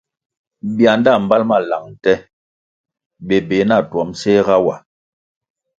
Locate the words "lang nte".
1.69-2.13